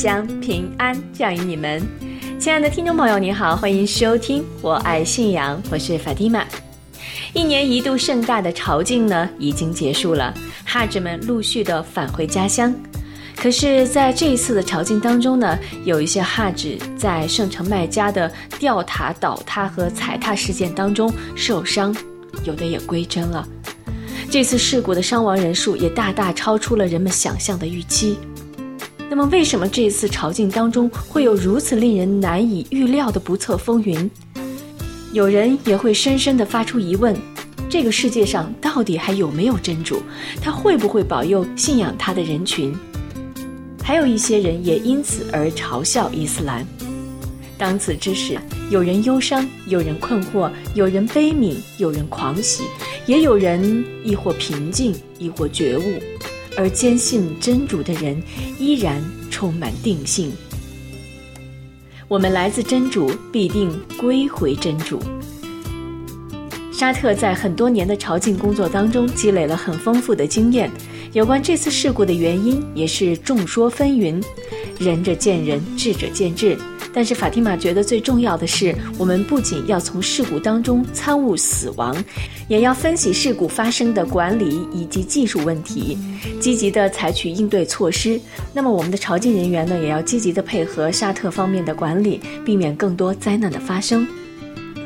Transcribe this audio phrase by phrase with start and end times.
[0.00, 1.86] 将平安降于你们。
[2.38, 6.42] 亲爱的听众朋友，你好，欢迎收听《我爱信仰》，我是法蒂玛。
[7.34, 10.32] 一年一度盛大的朝觐呢，已经结束了，
[10.64, 12.74] 哈子们陆续的返回家乡。
[13.36, 21.94] 可是，在这一次的朝觐当中呢，有一些哈子在圣城麦加的吊塔倒塌和踩踏事件当中受伤，
[22.44, 23.46] 有的也归真了。
[24.30, 28.16] 这次事故的伤亡人数也大大超出了人们想象的预期。
[29.10, 34.08] 那么，为什么这次朝觐当中会有如此令人难以预料的不测风云？
[35.12, 37.16] 有人也会深深地发出疑问：
[37.68, 40.00] 这个世界上到底还有没有真主？
[40.40, 42.72] 他会不会保佑信仰他的人群？
[43.82, 46.64] 还有一些人也因此而嘲笑伊斯兰。
[47.58, 48.38] 当此之时，
[48.70, 52.62] 有人忧伤，有人困惑，有人悲悯，有人狂喜，
[53.06, 56.00] 也有人亦或平静，亦或觉悟，
[56.56, 58.20] 而坚信真主的人
[58.58, 60.32] 依然充满定性。
[62.08, 65.00] 我们来自真主，必定归回真主。
[66.72, 70.70] 沙特在很多年的朝觐工作当中积累了很丰富的经验，
[71.12, 74.22] 有关这次事故的原因也是众说纷纭，
[74.78, 76.56] 仁者见仁，智者见智。
[76.92, 81.96] 但是法蒂玛觉得最重要的是，我们不仅要从事故当中参悟死亡，
[82.48, 85.96] 也要分析事故发生的管理以及技术问题，
[86.40, 88.20] 积极的采取应对措施。
[88.52, 94.06] 那么我们的朝觐人员呢，也要积极的配合沙特方面的管理，避免更多灾难的发生。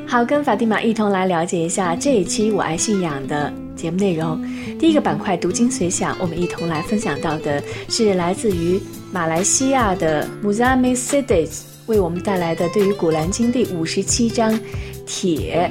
[0.06, 4.38] 好，跟法蒂玛一同来了解一下这一期《我爱信仰》的节目内容。
[4.78, 8.78] 第一个板块“读经随想”，我们一同来分享到的是来自于
[9.10, 14.58] 马来西亚的 Muzami Sidis 为我们带来的对于《古兰经》第五十七章
[15.06, 15.70] “铁”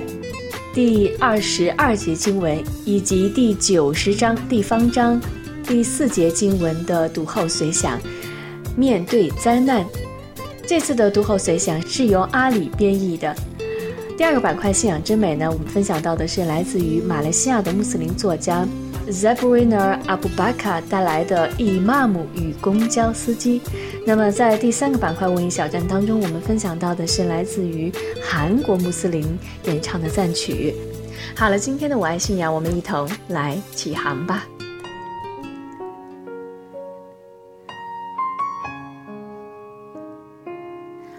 [0.74, 5.20] 第二十二节经文，以及第九十章地方章
[5.66, 8.00] 第四节经文的读后随想。
[8.76, 9.86] 面对灾难，
[10.68, 13.36] 这次的读后随想是由阿里编译的。
[14.18, 18.68] 第二个板块“信仰之美”呢，我们分享到的是来自于马来西亚的穆斯林作家
[19.10, 23.60] Zabrina Abu Bakar 带来的《伊玛目与公交司机》。
[24.06, 27.92] 那么，在第三个板块“文艺小站”当中，我们分享到的是来自于
[28.22, 30.74] 韩国穆斯林演唱的赞曲。
[31.36, 34.46] 好了，今天的我爱信仰，我们一同来起航吧。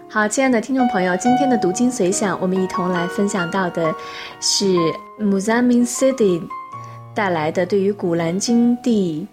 [0.09, 3.93] 好，亲爱的听众朋友，今天的读经随想，我们一同来分享到的
[4.39, 4.65] 是
[5.19, 6.41] Muzamin Sidi
[7.15, 9.25] 带来的对于《古兰经》第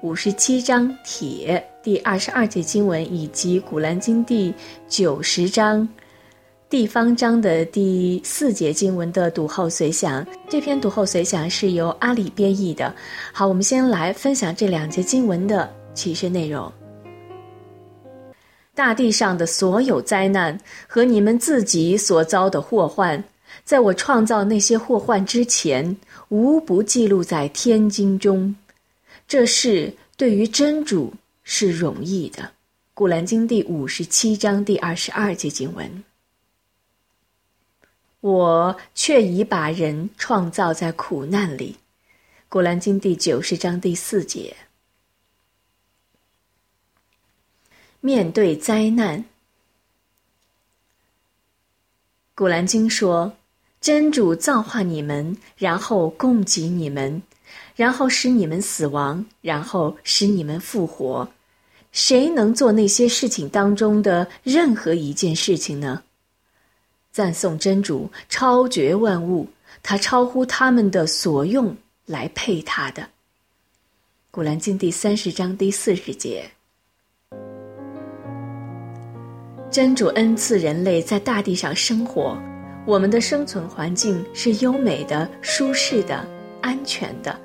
[0.00, 4.54] 五十七章铁第二十二节经文，以及《古兰经》第
[4.88, 5.86] 九十章
[6.70, 10.26] 地方章的第四节经文的读后随想。
[10.48, 12.94] 这篇读后随想是由阿里编译的。
[13.34, 16.72] 好，我们先来分享这两节经文的启示内容。
[18.74, 23.22] 大地上的所有灾难和你们自己所遭的祸患，
[23.64, 25.96] 在我创造那些祸患之前，
[26.28, 28.54] 无不记录在天经中。
[29.28, 32.42] 这事对于真主是容易的。
[32.94, 36.04] 《古兰经》第五十七章第二十二节经文。
[38.20, 41.72] 我却已把人创造在苦难里，
[42.50, 44.54] 《古兰经》第九十章第四节。
[48.00, 49.20] 面对灾难，
[52.34, 53.34] 《古兰经》说
[53.80, 57.22] ：“真主造化你们，然后供给你们，
[57.74, 61.26] 然后使你们死亡，然后使你们复活。
[61.90, 66.02] 谁能做那些事情当中的任何一件事情呢？”
[67.10, 69.48] 赞颂真主超绝万物，
[69.82, 71.74] 他超乎他们的所用
[72.04, 73.02] 来配他的。
[74.30, 76.48] 《古兰经》第三十章第四十节。
[79.70, 82.40] 真主恩赐人类在大地上生活，
[82.86, 86.26] 我们的生存环境是优美的、舒适的、
[86.60, 87.38] 安全的，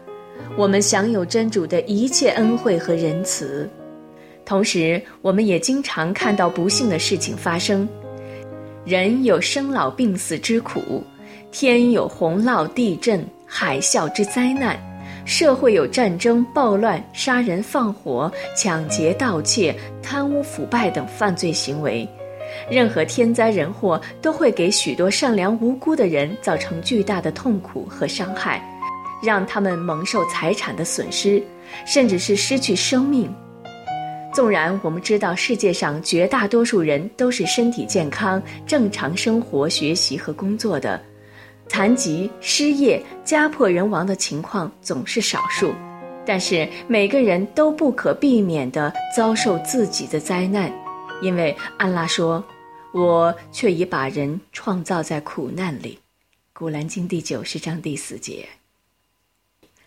[0.55, 3.69] 我们享有真主的一切恩惠和仁慈。
[4.45, 7.87] 同时，我们也经常看到不幸的事情发生，
[8.85, 11.03] 人有生老病死之苦，
[11.51, 14.79] 天有洪涝、地震、海啸之灾难，
[15.25, 22.07] 社会有战争、暴乱、杀人放火、抢劫、盗窃、贪污腐败等犯罪行为。
[22.69, 28.61] 任何天灾人祸都会给许多善良无辜的人造成巨大的痛苦和伤害，
[29.23, 31.41] 让他们蒙受财产的损失，
[31.85, 33.33] 甚至是失去生命。
[34.33, 41.01] 纵然我们知道世界上绝大多数人都是身体健康、正常生活、学习和工作的，
[41.67, 45.73] 残疾、失业、家破人亡的情况总是少数，
[46.25, 50.69] 但是每个人都不可避免地遭受自己的灾难。
[51.21, 52.43] 因为安拉说
[52.93, 55.99] ：“我却已把人创造在苦难里。”
[56.57, 58.47] 《古兰经》第九十章第四节。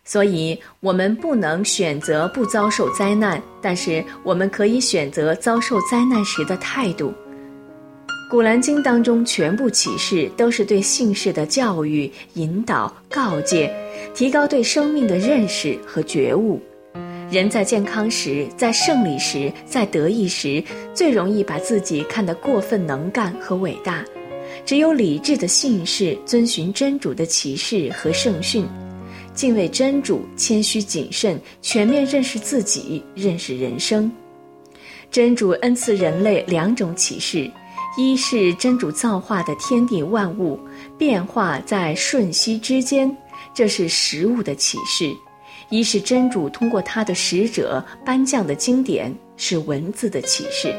[0.04, 7.12] 所以，我们不能选择不遭受灾难，但是我们可以选择遭受灾难时的态度。
[8.30, 13.70] 《古兰经》当中全部启示都是对姓氏的教育、引导、告诫，
[14.14, 16.60] 提高对生命的认识和觉悟。
[17.30, 20.64] 人在健康时，在胜利时，在得意时，
[20.94, 24.02] 最容易把自己看得过分能干和伟大。
[24.64, 28.66] 只有理智的信士遵循真主的启示和圣训，
[29.34, 34.10] 敬畏真主，谦虚谨慎，全面认识自己，认识人生。
[35.10, 37.50] 真主恩赐人类两种启示：
[37.98, 40.58] 一是真主造化的天地万物
[40.96, 43.14] 变化在瞬息之间，
[43.52, 45.14] 这是实物的启示。
[45.70, 50.74] 一是真主通过他的使者颁降的经典是文字的启示，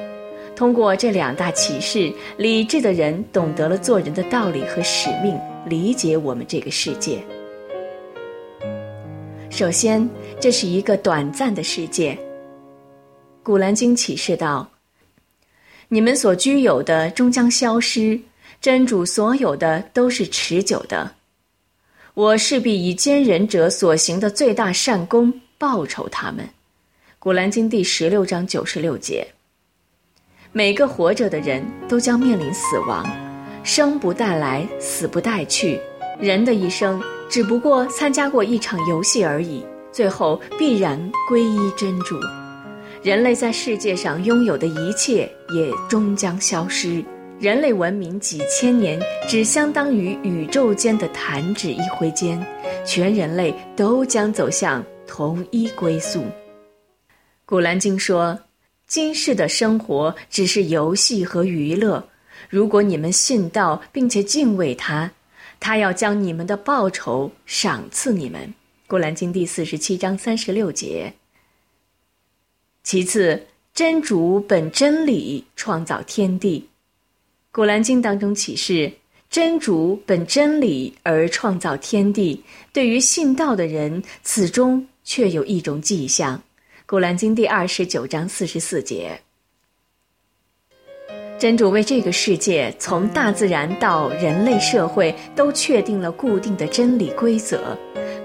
[0.56, 7.24] 通过这两大启示，理智的人懂得了做人的道理和使命，理解我们这个世界。
[9.52, 10.10] 首先，
[10.40, 12.18] 这是一个短暂的世界。
[13.44, 14.68] 古兰经启示道
[15.88, 18.20] ：“你们所居有的终将消失，
[18.60, 21.12] 真主所有的都是持久的。”
[22.20, 26.44] 我势必以坚忍者所行的最大善功报酬他们，
[27.18, 29.26] 《古兰经》第十六章九十六节。
[30.52, 33.10] 每个活着的人都将面临死亡，
[33.64, 35.80] 生不带来，死不带去。
[36.20, 41.00] 人的一生只不过参加过一场游戏而已，最后必然
[41.32, 42.20] 皈依真主。
[43.02, 45.20] 人类在世界上拥有的一切
[45.56, 47.02] 也终将消失。
[47.40, 52.38] 人类文明几千年，只相当于宇宙间的弹指一挥间，
[52.86, 56.22] 全人类都将走向同一归宿。
[57.46, 58.38] 古兰经说
[58.88, 62.06] ：“今世的生活只是游戏和娱乐。
[62.50, 65.10] 如果你们信道并且敬畏他，
[65.62, 68.54] 他要将你们的报酬赏赐你们。”
[68.86, 71.14] 古兰经第四十七章三十六节。
[72.84, 76.69] 其次，真主本真理创造天地。
[77.52, 78.92] 古兰经当中启示，
[79.28, 82.44] 真主本真理而创造天地。
[82.72, 86.40] 对于信道的人，此中却有一种迹象。
[86.86, 89.20] 古兰经第二十九章四十四节，
[91.40, 97.76] 真主为这个世界，从大自然到人类社会，都确定了固定的真理规则。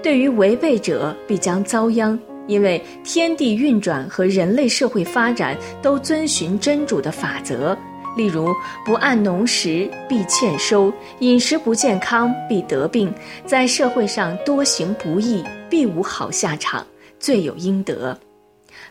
[0.03, 2.17] 对于违背者，必将遭殃，
[2.47, 7.75] 因为天地运转和人类社会发展都遵循真主的法则。
[8.15, 8.53] 例如，
[8.85, 13.09] 不按农时必欠收；饮食不健康必得病；
[13.45, 16.85] 在社会上多行不义必无好下场，
[17.19, 18.17] 罪有应得。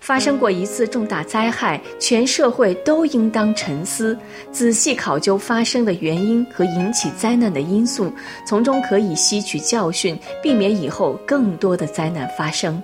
[0.01, 4.17] 发生过一次重大灾害，全社会都应当沉思，
[4.53, 8.13] 仔细考究发生的原因和引起灾难的因素，
[8.47, 12.83] 从中可以吸取教训，避免以后更多的灾难发生。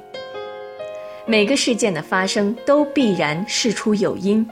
[1.27, 4.47] 每个事件的发生都必然事出有因。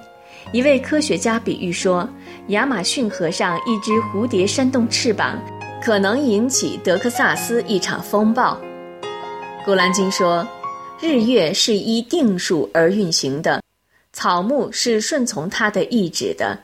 [0.50, 2.08] 一位科学家比喻说，
[2.48, 5.38] 亚马逊河上一只蝴蝶扇动翅膀，
[5.82, 8.58] 可能引起德克萨斯一场风暴。
[9.66, 10.48] 古兰经说，
[11.02, 13.62] 日月是依定数而运行的，
[14.14, 16.58] 草木是顺从它的意志的。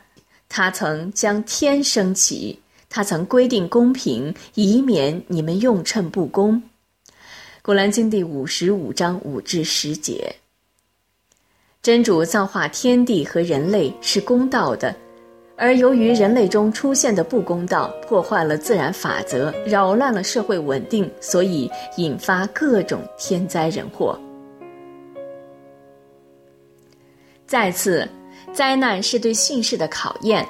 [0.49, 6.63] 他曾将天升起，他曾规定公平，以免你们用秤不公。
[7.61, 10.35] 古兰经第五十五章五至十节。
[11.85, 14.97] 真主造化天地和人类是公道的，
[15.55, 24.19] 而由于人类中出现的不公道，破坏了自然法则，扰乱了社会稳定，所以引发各种天灾人祸。
[27.47, 28.09] 再次，
[28.51, 30.49] 灾难是对信士的考验，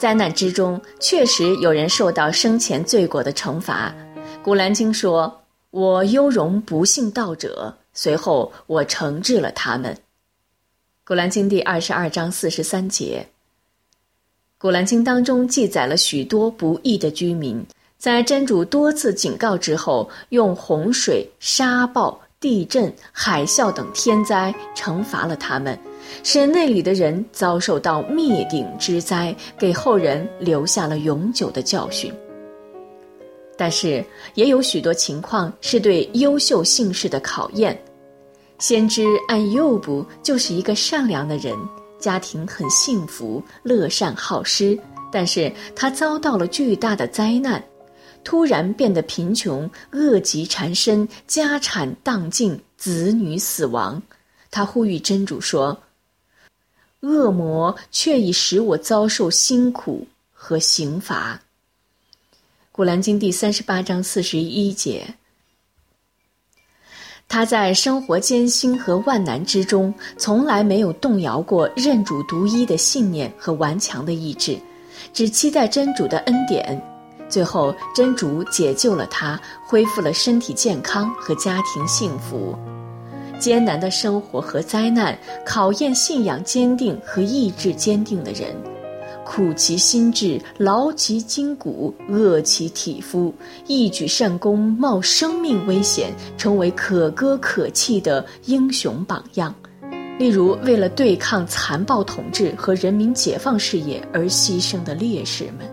[0.00, 3.94] 灾难之中确实有人受到生前罪过的惩罚。
[4.42, 9.94] 古兰经说：“我优容不信道者，随后我惩治了他们。”
[11.10, 13.26] 古兰经第二十二章四十三节。
[14.58, 17.60] 古兰经当中记载了许多不义的居民，
[17.98, 25.76] 在真主多次警告之后，用洪水、沙暴、地震、海啸等天灾惩罚了他们，
[26.22, 32.14] 使那里的人遭受到灭顶之灾，给后人留下了永久的教训。
[33.56, 34.04] 但是，
[34.36, 37.76] 也有许多情况是对优秀姓氏的考验。
[38.60, 41.56] 先知按诱卜就是一个善良的人，
[41.98, 44.78] 家庭很幸福，乐善好施，
[45.10, 47.62] 但是他遭到了巨大的灾难。
[48.22, 54.00] 突然变得贫穷，恶疾缠身，家产荡尽，子女死亡。
[54.50, 55.80] 他呼吁真主说
[57.00, 61.40] ：“恶魔却已使我遭受辛苦和刑罚。”
[62.70, 65.14] 古兰经第三十八章四十一节。
[67.32, 74.58] 他在生活艰辛和万难之中，从来没有动摇过认主独一的信念和顽强的意志，
[75.12, 76.76] 只期待真主的恩典。
[77.28, 82.58] 最后，真主解救了他，恢复了身体健康和家庭幸福。
[83.38, 88.56] 艰难的生活和灾难考验信仰坚定和意志坚定的人，
[89.30, 93.32] 苦其心志，劳其筋骨，饿其体肤，
[93.68, 99.54] 一举善功，冒生命危险，成为可歌可泣的英雄榜样。
[100.18, 105.64] 例如，为了对抗残暴统治和人民解放事业而牺牲的烈士们。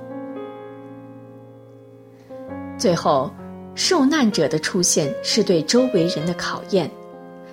[2.78, 3.32] 最后，
[3.74, 6.88] 受难者的出现是对周围人的考验。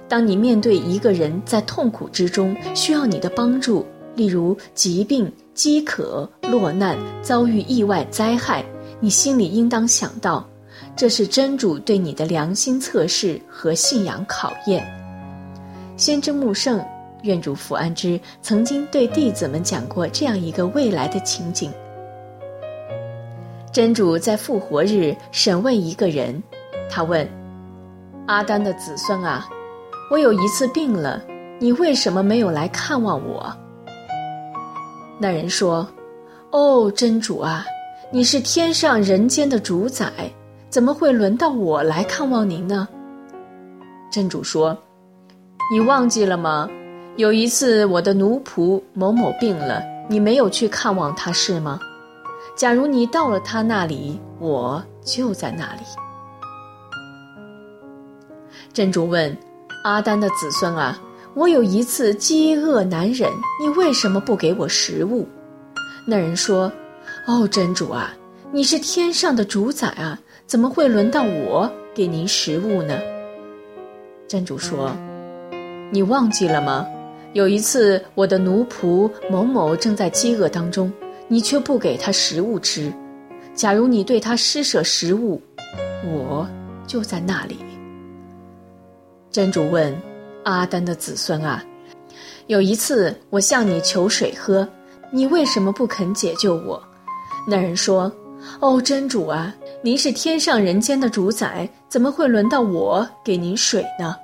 [0.07, 8.65] 当你面对一个人在痛苦之中需要你的帮助，例如疾病、饥渴、落难、遭遇意外灾害，
[9.01, 10.49] 你心里应当想到，
[10.97, 14.85] 这是真主对你的良心测试和信仰考验。
[15.97, 16.85] 先知穆圣，
[17.23, 21.73] 愿主福安之，曾经对弟子们讲过这样一个未来的情景。
[23.73, 26.41] 真主在复活日审问一个人，
[26.89, 27.29] 他问
[28.27, 29.49] ：“阿丹的子孙啊，
[30.11, 31.21] 我有一次病了，
[31.59, 33.53] 你为什么没有来看望我？”
[35.19, 35.87] 那人说
[36.51, 37.65] ：“哦，真主啊，
[38.11, 40.11] 你是天上人间的主宰，
[40.69, 42.89] 怎么会轮到我来看望您呢？”
[44.11, 44.77] 真主说
[45.73, 46.69] ：“你忘记了吗？
[47.17, 51.79] 有一次我的奴仆某某病了，你没有去看望他是吗？”
[52.57, 55.81] 假如你到了他那里，我就在那里。
[58.73, 59.37] 真主问
[59.83, 60.97] 阿丹的子孙啊
[61.35, 65.27] ：“我有一次饥饿难忍，你为什么不给我食物？”
[66.07, 66.71] 那人说
[67.27, 68.15] ：“哦，真主啊，
[68.53, 72.99] 你是天上的主宰啊，怎么会轮到我给您食物呢？”
[74.29, 74.97] 真主说
[75.93, 76.87] ：“你忘记了吗？
[77.33, 80.93] 有一次我的奴仆某某正在饥饿当中。”
[81.27, 82.93] 你却不给他食物吃，
[83.55, 85.41] 假如你对他施舍食物，
[86.05, 86.47] 我
[86.87, 87.57] 就在那里。
[89.31, 89.91] 真主问
[90.45, 91.63] 阿丹的子孙啊，
[92.47, 94.67] 有一次我向你求水喝，
[95.11, 96.83] 你为什么不肯解救我？
[97.47, 98.11] 那人说
[98.61, 104.17] ：“哦，真主啊，您是天上人间的主宰，怎么会轮到我给您水呢？”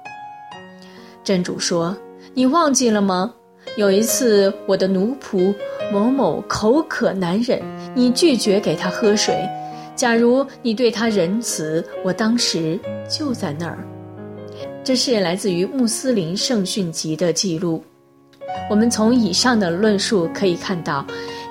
[1.24, 1.96] 真主说
[2.34, 3.32] ：“你忘记了吗？
[3.76, 5.54] 有一次我的奴仆。”
[5.92, 7.60] 某某口渴难忍，
[7.96, 9.44] 你拒绝给他喝水。
[9.96, 13.84] 假如你对他仁慈，我当时就在那儿。
[14.82, 17.84] 这是来自于穆斯林圣训集的记录。
[18.68, 21.06] 我们从以上的论述可以看到，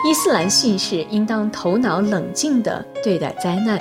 [0.05, 3.79] 伊斯兰信士应当头脑冷静地对待灾难，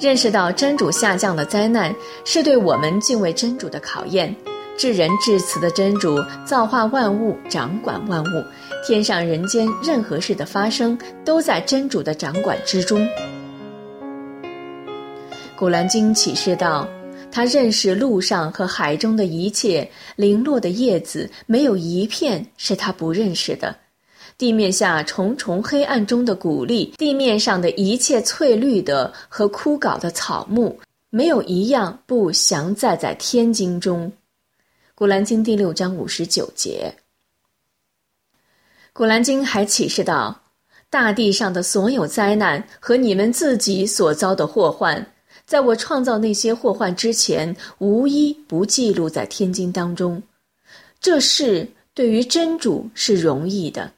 [0.00, 1.94] 认识到真主下降的灾难
[2.24, 4.34] 是对我们敬畏真主的考验。
[4.76, 8.44] 至仁至慈的真主造化万物，掌管万物，
[8.86, 13.06] 天上人间任何事的发生都在真主的掌管之中。
[15.54, 16.88] 古兰经启示道
[17.32, 23.72] ：“他认识路上和海中的一切零落的叶子，没有一片是他不认识的；
[24.36, 34.10] 地面下重重黑暗中的谷粒，地面上的一切翠绿的和枯槁的草木，没有一样不详载在天经中。”
[34.94, 36.92] 古兰经第六章五十九节。
[38.92, 40.38] 古兰经还启示道：
[40.90, 45.14] 大地上的所有灾难和你们自己所遭的祸患，
[45.50, 50.22] 在我创造那些祸患之前，无一不记录在天经当中。
[51.00, 53.90] 这事对于真主是容易的。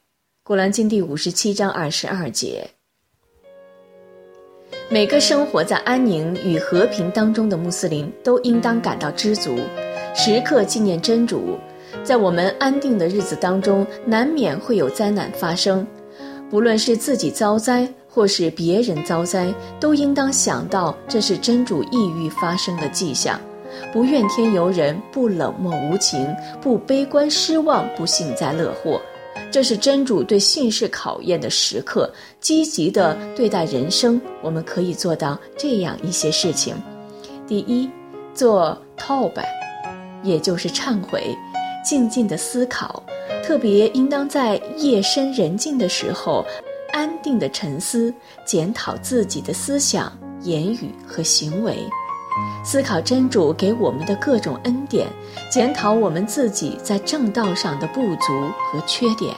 [0.42, 2.66] 古兰经第五十七章二十二节。
[4.88, 9.58] 每个生活在安宁与和平当中的穆斯林都应当感到知足。
[10.14, 11.58] 时刻纪念真主，
[12.02, 15.86] 在我们安定的日子当中，难免会有灾难发生。
[16.48, 23.40] 不论是自己遭灾，或是别人遭灾，都应当想到这是真主抑郁发生的迹象。
[23.90, 26.28] 不怨天尤人，不冷漠无情，
[26.60, 29.00] 不悲观失望，不幸灾乐祸。
[29.50, 34.20] 这是真主对信士考验的时刻，积极的对待人生。
[34.42, 36.74] 我们可以做到这样一些事情：
[37.46, 37.88] 第一，
[38.34, 39.44] 做 toba，
[40.22, 41.34] 也就是忏悔，
[41.82, 43.02] 静静的思考，
[43.42, 46.44] 特别应当在夜深人静的时候，
[46.92, 48.12] 安定的沉思，
[48.44, 51.78] 检讨自己的思想、言语和行为。
[52.64, 55.08] 思考真主给我们的各种恩典，
[55.50, 58.32] 检讨我们自己在正道上的不足
[58.70, 59.34] 和缺点。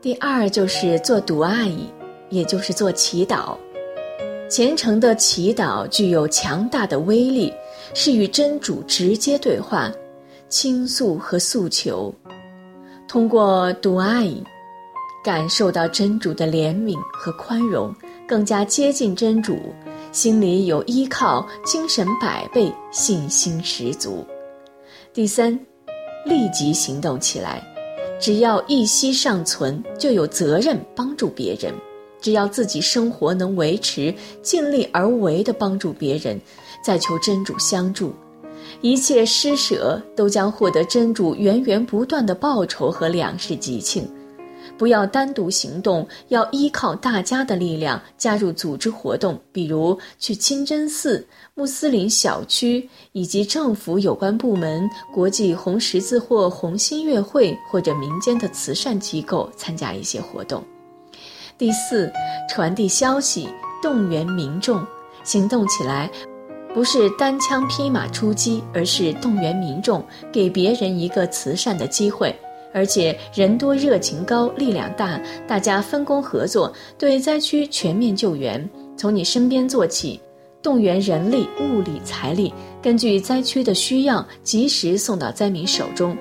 [0.00, 1.88] 第二就是做独阿姨，
[2.28, 3.56] 也就是做祈祷。
[4.48, 7.52] 虔诚的祈祷具有强大的威力，
[7.94, 9.92] 是与真主直接对话、
[10.48, 12.12] 倾诉和诉求。
[13.06, 14.42] 通过独阿姨，
[15.22, 17.94] 感受到真主的怜悯和宽容，
[18.26, 19.58] 更加接近真主。
[20.12, 24.26] 心里有依靠，精神百倍，信心十足。
[25.12, 25.58] 第三，
[26.24, 27.62] 立即行动起来。
[28.18, 31.72] 只要一息尚存，就有责任帮助别人；
[32.20, 36.40] 只要自己生活能维持，尽力而为的帮助别人，
[36.82, 38.12] 再求真主相助。
[38.82, 44.06] 一切施舍都将获得真主源源不断的报酬和两世吉庆。
[44.80, 51.22] 不要单独行动，要依靠大家的力量加入组织活动，比如去清真寺、
[51.54, 60.64] 穆斯林小区以及政府有关部门、国际红十字或红新月会或者民间的慈善机构参加一些活动。
[61.58, 62.10] 第四，
[62.48, 63.50] 传递消息，
[63.82, 64.82] 动员民众
[65.24, 66.10] 行动起来，
[66.72, 72.34] 不是单枪匹马出击，而是动员民众，给别人一个慈善的机会。
[72.72, 80.20] 而且人多热情高，力量大，大家分工合作，对灾区全面救援，从你身边做起，
[80.62, 86.16] 动员人力、物力、财力，根据灾区的需要，及时送到灾民手中。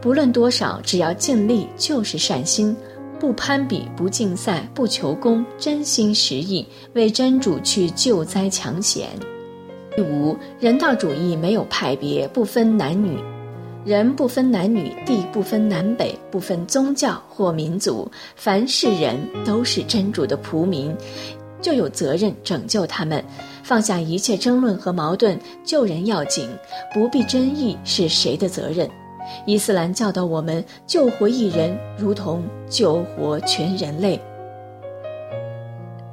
[0.00, 2.76] 不论多少，只要尽力就是善心，
[3.18, 9.08] 不攀比，不竞赛，不求功，真心实意为真主去救灾抢险。
[9.96, 13.18] 第五，人道主义没有派别，不分男女。
[13.84, 20.96] 人不分男女，地不分南北，不分宗教或民族，凡是人都是真主的仆民，
[21.60, 23.22] 就有责任拯救他们，
[23.62, 26.48] 放下一切争论和矛盾，救人要紧，
[26.94, 28.88] 不必争议是谁的责任。
[29.44, 34.18] 伊斯兰教导我们，救活一人如同救活全人类。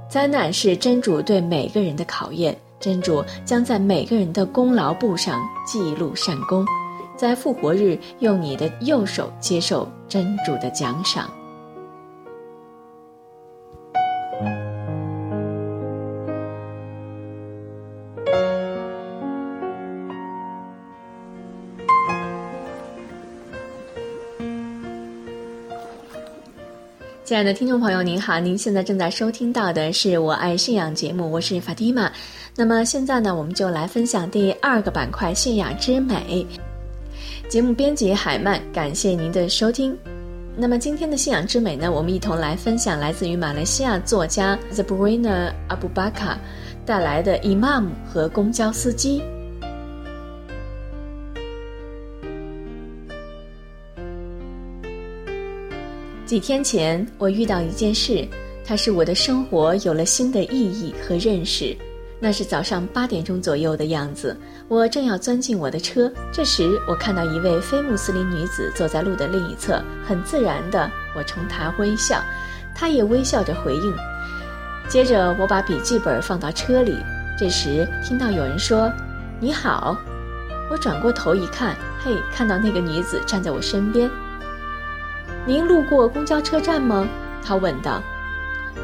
[0.10, 6.66] 灾难是真主对每个人的考验，真主将在每个人的功劳簿上记录善功。
[7.22, 11.30] 在复活日，用你的右手接受真主的奖赏。
[27.24, 32.12] 亲爱的听众朋友，您好，您现在正在收听到的是我爱信仰节目，我是法蒂玛。
[32.56, 36.46] 那么现在呢，我们就来分享第二个板块——信仰之美。
[37.52, 39.94] 节目编辑海曼，感谢您的收听。
[40.56, 41.92] 那么今天的信仰之美呢？
[41.92, 46.38] 我们一同来分享来自于马来西亚作家 Zabrina Abu Baka
[46.86, 49.22] 带来的 Imam 和公交司机。
[56.26, 58.26] 几天前，我遇到一件事，
[58.64, 61.76] 它使我的生活有了新的意义和认识。
[62.24, 72.22] 那是早上八点钟左右的样子，我正要钻进我的车，这时我看到一位非穆斯林女子坐在路的另一侧，很自然的，我冲她微笑，
[72.76, 73.92] 她也微笑着回应。
[74.88, 76.96] 接着我把笔记本放到车里，
[77.40, 78.92] 这时听到有人说
[79.42, 79.98] ：“你好。”
[80.70, 84.08] 我转过头一看，嘿，看到那个女子站在我身边。
[85.44, 87.08] 您路过公交车站吗？
[87.44, 88.00] 她问道。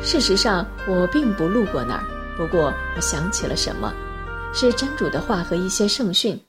[0.02, 2.04] 事实上，我并不路过那儿。
[2.38, 3.91] 不过，我想起了什么，
[4.54, 6.39] 是真主的话和一些圣训。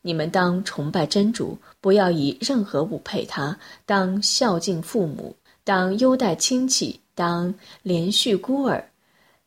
[0.00, 8.82] 你们当崇拜真主，不要以任何物配他；当孝敬父母，当优待亲戚，当连续孤儿，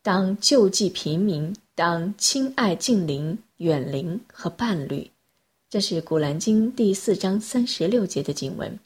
[0.04, 5.10] 当救济贫民，当亲爱近邻、远邻和伴侣。
[5.71, 8.78] 这是《古兰经》第四章三十六节的经文。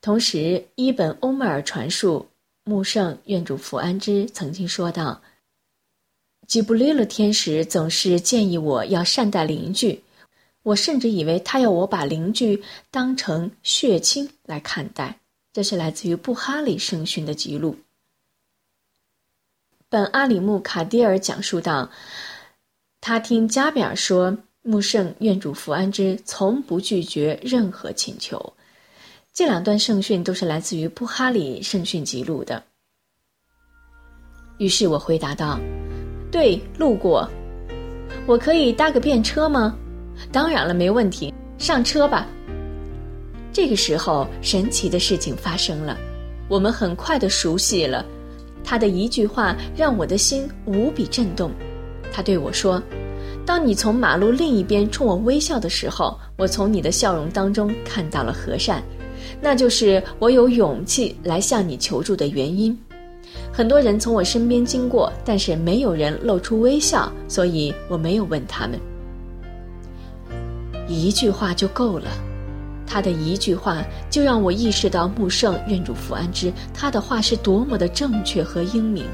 [0.00, 2.24] 同时，伊本·欧麦尔传述，
[2.62, 5.20] 穆圣愿主福安之曾经说道。
[6.46, 10.02] 吉布利勒天使总是建议我要善待邻居，
[10.62, 15.18] 我甚至以为他要我把邻居当成血亲来看待。
[15.52, 17.76] 这是来自于布哈里圣训的记录。
[19.88, 21.90] 本阿里木卡迪尔讲述道，
[23.00, 28.52] 他听加比尔说，穆圣愿主福安之从不拒绝任何请求。
[29.32, 32.62] 这两段圣训都是来自于布哈里圣训记录的。
[34.58, 35.58] 于是我回答道
[36.36, 37.26] ：“对，路过。
[38.26, 39.74] 我可以搭个便车吗？
[40.30, 42.26] 当然了，没问题，上车吧。”
[43.54, 45.96] 这个时候，神奇的事情发生了，
[46.46, 48.04] 我们很快的熟悉了。
[48.62, 51.50] 他的一句话让我的心无比震动。
[52.12, 52.82] 他对我说
[53.46, 58.82] ：“当你从马路另一边冲我微笑的时候，我从你的笑容当中看到了和善。”
[59.40, 62.78] 那就是我有勇气来向你求助的原因。
[63.56, 68.78] 很多人从我身边经过，但是没有人露出微笑，所以我没有问他们。
[70.86, 72.06] 一句话就够了，
[72.86, 79.06] 他的一句话就让我意识到穆圣愿主福安之，他的话是多么的正确和英明。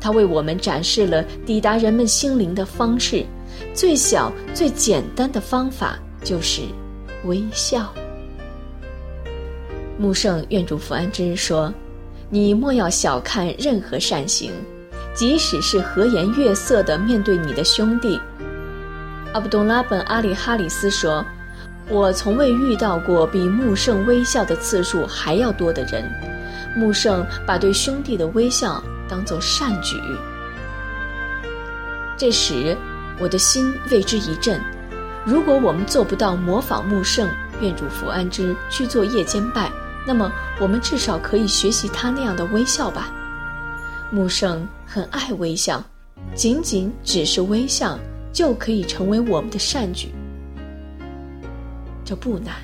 [0.00, 3.26] 他为我们展示了抵达人们心灵的方式，
[3.74, 6.62] 最小最简单的方法就是
[7.24, 7.92] 微笑。
[9.98, 11.74] 穆圣愿主福安之说
[12.34, 14.50] ：“你莫要小看任何善行，
[15.12, 18.18] 即使是和颜悦色地面对你的兄弟。”
[19.34, 21.22] 阿卜杜拉本阿里哈里斯说
[21.90, 26.10] ：“我从未遇到过比穆圣微笑的次数还要多的人。
[26.74, 30.00] 穆圣把对兄弟的微笑当作善举。”
[32.16, 32.74] 这时，
[33.18, 34.58] 我的心为之一震。
[35.26, 37.28] 如果我们做不到模仿穆圣
[37.60, 39.70] 愿主福安之去做夜间拜，
[40.06, 43.12] 那么，我们至少可以学习他那样的微笑吧。
[44.10, 45.82] 木圣很爱微笑，
[46.34, 47.98] 仅仅只是微笑
[48.32, 50.12] 就可以成为我们的善举，
[52.04, 52.54] 这不难。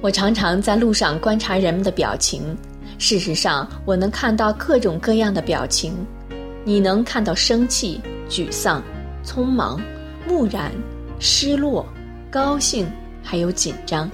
[0.00, 2.56] 我常常在路上观察人们的表情，
[2.98, 5.94] 事实上，我能看到各种各样的表情。
[6.64, 8.80] 你能看到生气、沮丧、
[9.24, 9.80] 匆忙、
[10.28, 10.70] 木然、
[11.18, 11.84] 失落、
[12.30, 12.88] 高兴，
[13.22, 14.08] 还有紧张。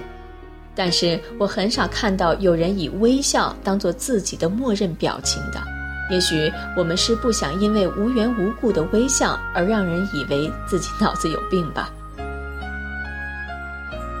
[0.79, 5.61] 但是我很少看到有人以微笑当做自己的默认表情的。
[6.09, 11.89] 也许我们是不想因为无缘无故的微笑而让人以为自己脑子有病吧。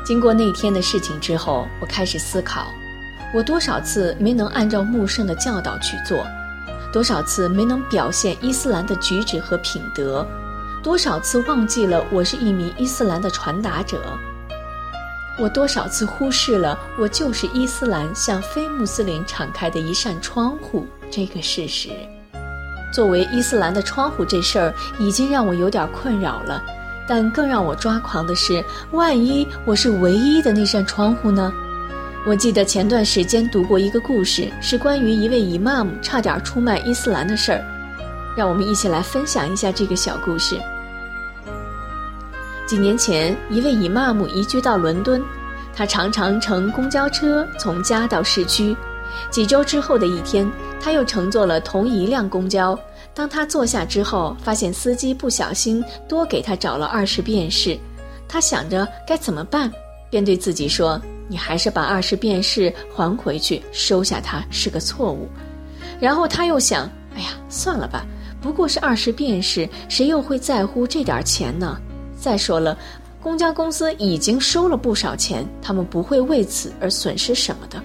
[0.03, 2.67] 经过那天的事情之后，我开始思考：
[3.33, 6.27] 我多少次没能按照穆圣的教导去做，
[6.91, 10.27] 多少次没能表现伊斯兰的举止和品德，
[10.83, 14.01] 多少次忘记了我是一名伊斯兰的传达者。
[15.39, 21.89] 我多少次忽视了我就是伊斯兰向非穆斯林敞开的一扇窗户这个事实。
[22.93, 26.61] 作为伊斯兰的窗户这事儿已经让我有点困扰了，
[27.07, 31.53] 但更让我抓狂的是，万一我是唯一的那扇窗户呢？
[32.25, 37.63] 我记得前段时间读过一个故事，是关于一位伊玛姆差点出卖伊斯兰的事儿。
[38.35, 40.59] 让我们一起来分享一下这个小故事。
[42.69, 45.19] 几年前，一位伊玛目移居到伦敦，
[45.75, 48.77] 他常常乘公交车从家到市区。
[49.31, 50.47] 几周之后的一天，
[50.79, 52.79] 他又乘坐了同一辆公交。
[53.11, 57.75] 当他坐下之后，发现司机不小心多给他找了二十便士。
[58.27, 59.71] 他想着该怎么办，
[60.11, 65.27] 便对自己说：“你还是把二十便士还回去，收下它是个错误。”
[65.99, 68.05] 然后他又想：“哎呀，算了吧，
[68.39, 71.75] 不过是二十便士，谁又会在乎这点钱呢？”
[72.19, 72.77] 再说了，
[73.21, 77.81] 公交公司已经收了不少钱，他们不会为此而损失什么的。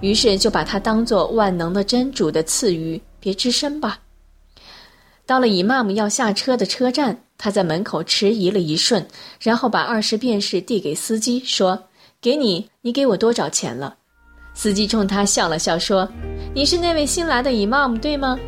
[0.00, 3.98] 于是就把它当做万能的真主的赐予，别吱声吧。
[5.26, 9.06] 到了伊玛目要下车的车站，他在门口迟疑了一瞬，
[9.40, 11.82] 然后把二十便士递给司机，说
[12.20, 13.96] ：“给你，你给我多少钱了？”
[14.54, 16.06] 司机冲他笑了笑，说
[16.54, 18.38] ：“你是那位新来的伊玛目对吗？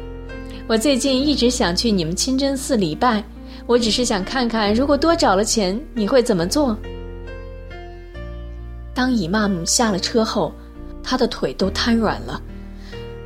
[0.68, 3.24] 我最近一直想去你们清真寺礼拜。”
[3.66, 6.76] 我只是想看看，如果多找了钱，你会怎么做？
[8.94, 10.52] 当伊玛姆下了车后，
[11.02, 12.40] 他的腿都瘫软了，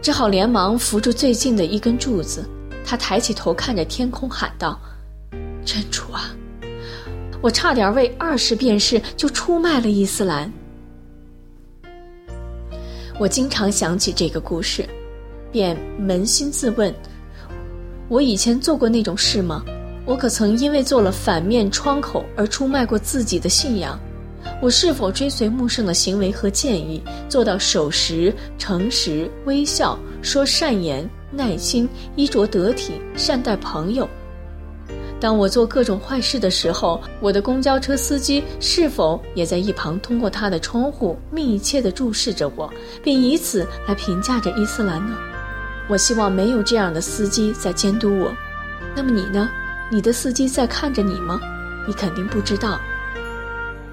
[0.00, 2.48] 只好连忙扶住最近的一根柱子。
[2.86, 4.80] 他抬起头看着天空，喊道
[5.64, 6.34] ：“真主啊，
[7.42, 10.50] 我差点为二十便士就出卖了伊斯兰。”
[13.20, 14.88] 我经常想起这个故事，
[15.52, 16.92] 便扪心自问：
[18.08, 19.62] 我以前做过那种事吗？
[20.10, 23.96] 我可曾因为做了反面窗口而出卖过自己的信仰？
[24.60, 34.08] 我是否追随穆圣的行为和建议，做到守时、诚实、微笑、说善言、耐心、衣着得体、善待朋友？
[35.20, 42.68] 当我做各种坏事的时候，我的公交车司机是否也在一旁通过他的窗户密切地注视着我，
[43.00, 45.16] 并以此来评价着伊斯兰呢？
[45.88, 48.32] 我希望没有这样的司机在监督我。
[48.96, 49.48] 那么你呢？
[49.92, 51.40] 你的司机在看着你吗？
[51.84, 52.80] 你肯定不知道。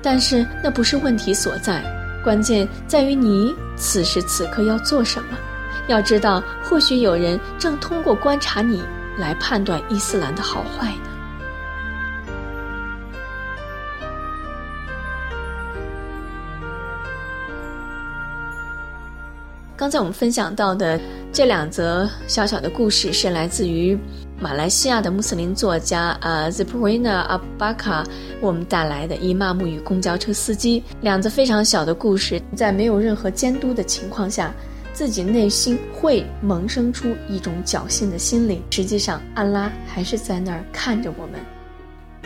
[0.01, 1.83] 但是那不是问题所在，
[2.23, 5.29] 关键在于你此时此刻要做什么。
[5.87, 8.83] 要知道，或许有人正通过观察你
[9.17, 11.09] 来判断伊斯兰的好坏呢。
[19.75, 20.99] 刚才我们分享到的
[21.31, 23.97] 这两则小小的故事，是来自于
[24.39, 27.25] 马来西亚的穆斯林作家呃 Ziprina
[27.57, 28.05] Abaka
[28.39, 34.53] 我们带来的《伊玛目与公交车司机》两则非常小的故事，在没有任何监督的情况下，
[34.93, 38.61] 自己内心会萌生出一种侥幸的心理。
[38.69, 41.39] 实际上，安拉还是在那儿看着我们。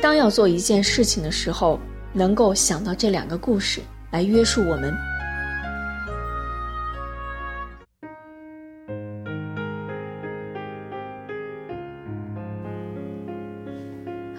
[0.02, 1.80] 当要做一件事情的时候，
[2.12, 3.80] 能够想到这两个故事
[4.12, 4.94] 来约束我们。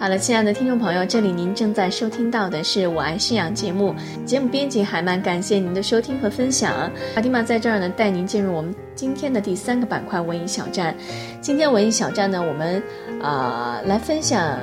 [0.03, 6.91] 好了，亲爱的听众朋友，这里您正在收听到的是《我爱信仰》节目，节目编辑海曼，感谢您的收听和分享。
[7.15, 10.93] 法蒂玛在这儿呢，带您进入我们今天的第三个板块——文艺小站。
[11.39, 12.83] 今天文艺小站呢，我们
[13.21, 14.59] 啊来分享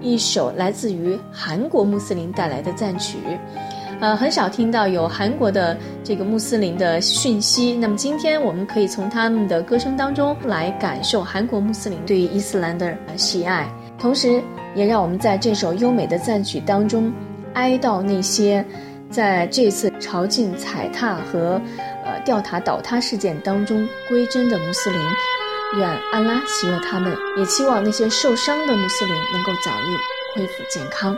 [0.00, 3.18] 一首来自于韩国穆斯林带来的赞曲。
[4.00, 7.72] 呃，很少听到有韩国的这个穆斯林的讯息。
[7.76, 14.42] 那么今天我们可以从他们的歌声当中来感受韩国穆斯林对于伊斯兰的喜爱，同时
[14.74, 17.12] 也让我们在这首优美的赞曲当中
[17.54, 18.64] 哀悼那些
[19.08, 21.60] 在这次朝觐踩踏和
[22.04, 24.98] 呃吊塔倒塌事件当中归真的穆斯林。
[25.78, 29.96] 愿安拉喜悦他们也期望那些受伤的穆斯林能够早日
[30.34, 31.16] 恢复健康。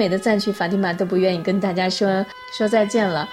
[0.00, 2.24] 美的赞许，法蒂玛都不愿意跟大家说
[2.56, 3.28] 说再见了。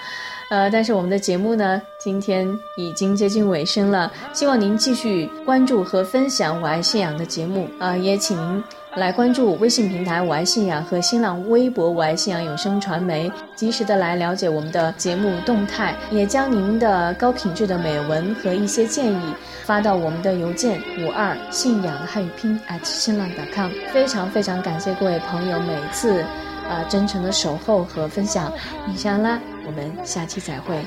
[0.50, 8.64] 呃，但是我们的节目呢，今天已经接近尾声了，希望您继续关注和分享《我爱信仰》的节目啊、也请您
[8.96, 23.70] 来关注微信平台“我爱信仰”和新浪微博“我爱信仰有声传媒”，及时的来了解我们的节目动态，也将您的高品质的美文和一些建议发到我们的邮件五二信仰汉语拼 at 新浪 .com。
[23.92, 26.24] 非常非常感谢各位朋友每次
[26.68, 28.52] 啊真诚的守候和分享，
[28.88, 30.84] 印象啦，我们下期再会。